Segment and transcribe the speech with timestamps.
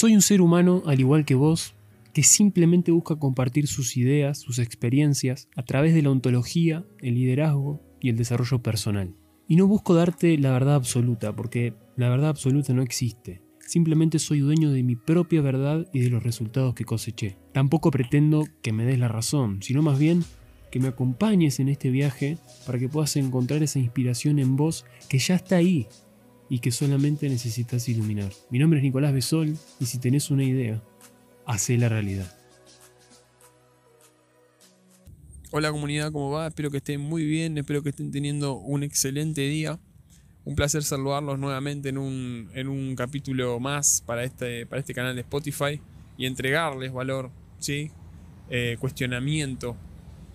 [0.00, 1.74] Soy un ser humano, al igual que vos,
[2.12, 7.82] que simplemente busca compartir sus ideas, sus experiencias, a través de la ontología, el liderazgo
[8.00, 9.16] y el desarrollo personal.
[9.48, 13.42] Y no busco darte la verdad absoluta, porque la verdad absoluta no existe.
[13.58, 17.36] Simplemente soy dueño de mi propia verdad y de los resultados que coseché.
[17.52, 20.22] Tampoco pretendo que me des la razón, sino más bien
[20.70, 25.18] que me acompañes en este viaje para que puedas encontrar esa inspiración en vos que
[25.18, 25.88] ya está ahí
[26.48, 28.32] y que solamente necesitas iluminar.
[28.50, 30.82] Mi nombre es Nicolás Besol y si tenés una idea,
[31.46, 32.34] hacé la realidad.
[35.50, 36.46] Hola comunidad, ¿cómo va?
[36.46, 39.78] Espero que estén muy bien, espero que estén teniendo un excelente día.
[40.44, 45.14] Un placer saludarlos nuevamente en un, en un capítulo más para este, para este canal
[45.14, 45.80] de Spotify
[46.16, 47.90] y entregarles valor, ¿sí?
[48.50, 49.76] Eh, cuestionamiento,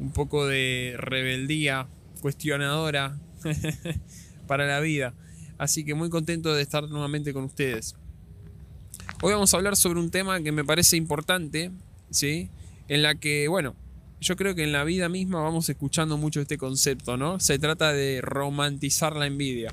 [0.00, 1.88] un poco de rebeldía
[2.20, 3.18] cuestionadora
[4.46, 5.14] para la vida.
[5.58, 7.94] Así que muy contento de estar nuevamente con ustedes.
[9.22, 11.70] Hoy vamos a hablar sobre un tema que me parece importante,
[12.10, 12.50] ¿sí?
[12.88, 13.74] En la que, bueno,
[14.20, 17.40] yo creo que en la vida misma vamos escuchando mucho este concepto, ¿no?
[17.40, 19.72] Se trata de romantizar la envidia.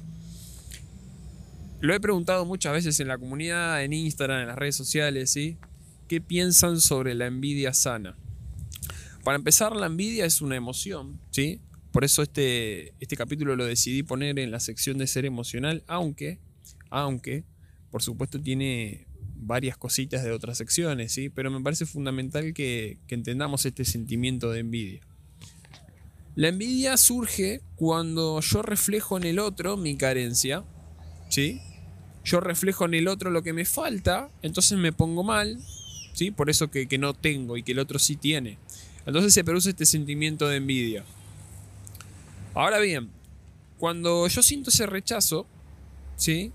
[1.82, 5.58] Lo he preguntado muchas veces en la comunidad, en Instagram, en las redes sociales, ¿sí?
[6.08, 8.16] ¿Qué piensan sobre la envidia sana?
[9.24, 11.60] Para empezar, la envidia es una emoción, ¿sí?
[11.94, 16.40] Por eso este, este capítulo lo decidí poner en la sección de ser emocional, aunque,
[16.90, 17.44] aunque,
[17.92, 21.30] por supuesto tiene varias cositas de otras secciones, ¿sí?
[21.30, 25.02] Pero me parece fundamental que, entendamos este sentimiento de envidia.
[26.34, 30.64] La envidia surge cuando yo reflejo en el otro mi carencia,
[31.30, 31.62] ¿sí?
[32.26, 35.60] Yo reflejo en el otro lo que me falta, entonces me pongo mal,
[36.14, 36.32] ¿sí?
[36.32, 38.58] Por eso que, que no tengo y que el otro sí tiene.
[39.06, 41.06] Entonces se produce este sentimiento de envidia.
[42.56, 43.10] Ahora bien,
[43.80, 45.48] cuando yo siento ese rechazo,
[46.16, 46.52] ¿sí?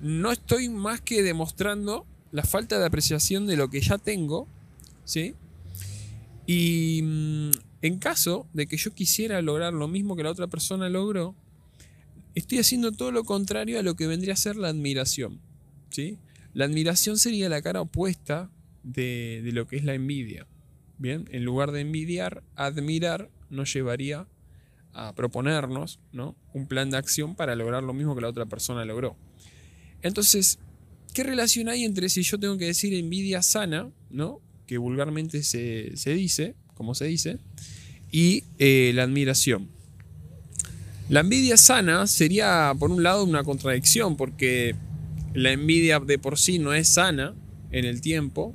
[0.00, 4.48] No estoy más que demostrando la falta de apreciación de lo que ya tengo,
[5.04, 5.34] ¿sí?
[6.46, 7.50] Y mm,
[7.82, 11.34] en caso de que yo quisiera lograr lo mismo que la otra persona logró,
[12.34, 15.38] estoy haciendo todo lo contrario a lo que vendría a ser la admiración,
[15.90, 16.16] ¿sí?
[16.54, 18.50] La admiración sería la cara opuesta
[18.84, 20.46] de, de lo que es la envidia.
[20.96, 24.26] Bien, en lugar de envidiar, admirar nos llevaría
[24.92, 26.36] a proponernos ¿no?
[26.52, 29.16] un plan de acción para lograr lo mismo que la otra persona logró.
[30.02, 30.58] Entonces,
[31.14, 34.40] ¿qué relación hay entre si yo tengo que decir envidia sana, ¿no?
[34.66, 37.38] que vulgarmente se, dice, como se dice,
[38.10, 39.68] y eh, la admiración?
[41.08, 44.76] La envidia sana sería, por un lado, una contradicción, porque
[45.34, 47.34] la envidia de por sí no es sana
[47.72, 48.54] en el tiempo,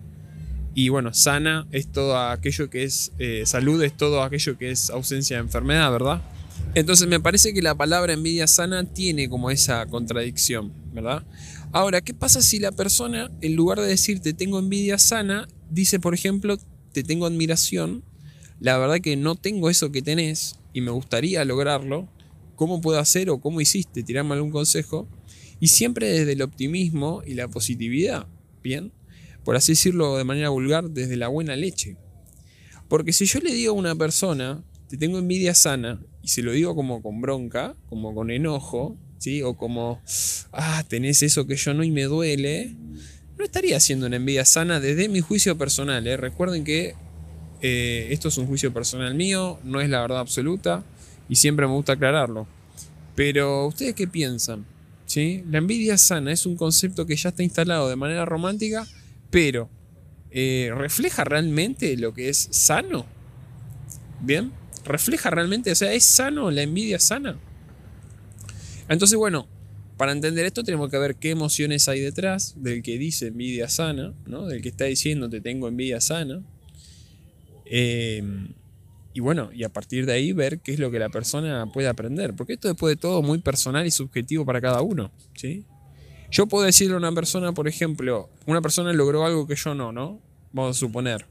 [0.75, 4.89] y bueno, sana es todo aquello que es eh, salud, es todo aquello que es
[4.89, 6.21] ausencia de enfermedad, ¿verdad?
[6.73, 11.23] Entonces me parece que la palabra envidia sana tiene como esa contradicción, ¿verdad?
[11.71, 16.13] Ahora, ¿qué pasa si la persona, en lugar de decirte tengo envidia sana, dice, por
[16.13, 16.57] ejemplo,
[16.91, 18.03] te tengo admiración,
[18.59, 22.09] la verdad que no tengo eso que tenés y me gustaría lograrlo,
[22.57, 24.03] ¿cómo puedo hacer o cómo hiciste?
[24.03, 25.07] Tirarme algún consejo.
[25.61, 28.27] Y siempre desde el optimismo y la positividad,
[28.61, 28.91] ¿bien?
[29.45, 31.95] Por así decirlo de manera vulgar, desde la buena leche.
[32.89, 36.51] Porque si yo le digo a una persona, te tengo envidia sana, y se lo
[36.51, 39.43] digo como con bronca, como con enojo, ¿sí?
[39.43, 40.01] o como,
[40.51, 42.75] ah, tenés eso que yo no y me duele,
[43.37, 46.05] no estaría haciendo una envidia sana desde mi juicio personal.
[46.07, 46.17] ¿eh?
[46.17, 46.95] Recuerden que
[47.61, 50.83] eh, esto es un juicio personal mío, no es la verdad absoluta,
[51.29, 52.47] y siempre me gusta aclararlo.
[53.15, 54.65] Pero, ¿ustedes qué piensan?
[55.05, 55.43] ¿Sí?
[55.51, 58.87] La envidia sana es un concepto que ya está instalado de manera romántica
[59.29, 59.69] pero
[60.31, 63.05] eh, ¿refleja realmente lo que es sano?
[64.21, 64.51] ¿Bien?
[64.85, 65.71] ¿Refleja realmente?
[65.71, 67.37] O sea, ¿es sano la envidia sana?
[68.87, 69.47] Entonces, bueno,
[69.97, 74.13] para entender esto tenemos que ver qué emociones hay detrás del que dice envidia sana,
[74.25, 74.45] ¿no?
[74.45, 76.43] Del que está diciendo te tengo envidia sana.
[77.65, 78.49] Em,
[79.13, 81.87] y bueno, y a partir de ahí ver qué es lo que la persona puede
[81.87, 82.35] aprender.
[82.35, 85.63] Porque esto después de todo muy personal y subjetivo para cada uno, ¿sí?
[86.31, 89.91] Yo puedo decirle a una persona, por ejemplo, una persona logró algo que yo no,
[89.91, 90.19] ¿no?
[90.51, 91.25] Vamos a suponer.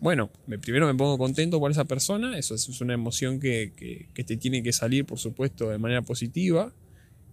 [0.00, 4.62] Bueno, primero me pongo contento por esa persona, eso es una emoción que, te tiene
[4.62, 6.72] que salir, por supuesto, de manera positiva.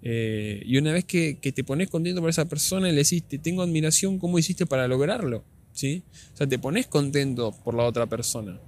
[0.03, 3.37] Eh, y una vez que, te pones contento por esa persona y le decís, te
[3.37, 5.43] tengo admiración, ¿cómo hiciste para lograrlo?
[5.73, 6.03] ¿Sí?
[6.33, 8.59] O sea, te pones contento por la otra persona.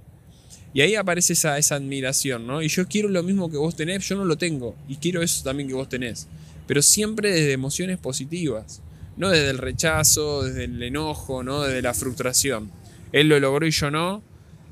[0.74, 2.60] Y ahí aparece esa, esa admiración, ¿no?
[2.60, 4.74] Y yo quiero lo mismo que vos tenés, yo no lo tengo.
[4.88, 6.26] Y quiero eso también que vos tenés
[6.66, 8.82] pero siempre desde emociones positivas,
[9.16, 12.70] no desde el rechazo, desde el enojo, no desde la frustración.
[13.12, 14.22] Él lo logró y yo no,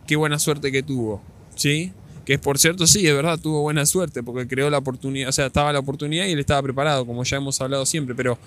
[0.06, 1.22] qué buena suerte que tuvo,
[1.54, 1.92] ¿sí?
[2.24, 5.46] Que por cierto, sí, es verdad, tuvo buena suerte porque creó la oportunidad, o sea,
[5.46, 8.38] estaba la oportunidad y él estaba preparado, como ya hemos hablado siempre, pero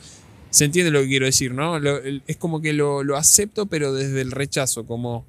[0.49, 1.75] Se entiende lo que quiero decir, ¿no?
[1.75, 5.25] es como que lo, acepto, pero desde el rechazo, como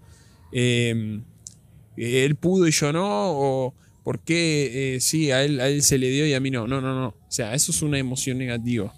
[0.53, 1.25] em,
[1.97, 3.75] él pudo y yo no, o
[4.07, 6.69] por qué eh, sí, a él, se le dio y a mí no.
[6.69, 7.09] No, no, no.
[7.09, 8.95] O sea, eso es una emoción negativa.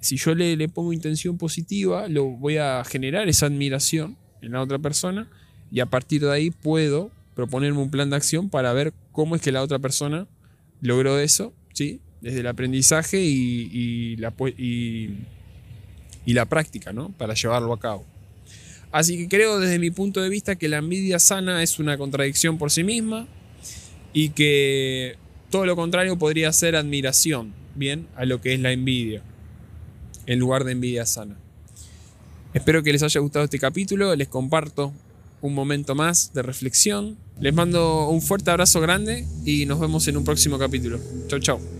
[0.00, 4.60] Si yo le, le pongo intención positiva, lo voy a generar esa admiración en la
[4.60, 5.30] otra persona
[5.72, 9.40] y a partir de ahí puedo proponerme un plan de acción para ver cómo es
[9.40, 10.28] que la otra persona
[10.82, 12.02] logró eso, ¿sí?
[12.20, 15.14] Desde el aprendizaje y, la, y,
[16.26, 17.12] la práctica, ¿no?
[17.16, 18.04] Para llevarlo a cabo.
[18.92, 22.58] Así que creo desde mi punto de vista que la envidia sana es una contradicción
[22.58, 23.26] por sí misma
[24.14, 25.16] y que
[25.50, 29.22] todo lo contrario podría ser admiración, bien, a lo que es la envidia,
[30.24, 31.36] en lugar de envidia sana.
[32.54, 34.92] Espero que les haya gustado este capítulo, les comparto
[35.44, 37.18] un momento más de reflexión.
[37.38, 40.98] Les mando un fuerte abrazo grande y nos vemos en un próximo capítulo.
[41.28, 41.73] Chau, chau.